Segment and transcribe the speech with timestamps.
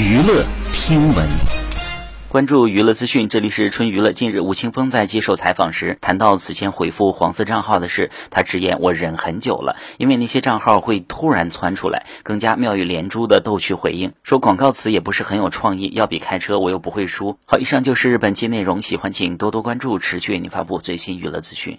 [0.00, 1.28] 娱乐听闻。
[2.30, 9.76] 关注娱乐资讯这里是春娱乐近日吴青峰在接受采访时谈到此前回复黄色账号的事他直言我忍很久了。
[9.98, 17.36] 因为那些账号会突然窜出来更加妙语连珠的逗趣回应说广告词也不是很有创意要比开车我又不会输。
[17.44, 21.78] 好以上就是本期内容喜欢请多多关注持续为您发布最新娱乐资讯。